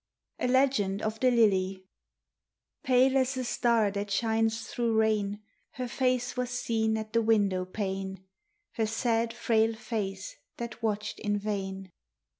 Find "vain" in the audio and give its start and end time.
11.37-11.91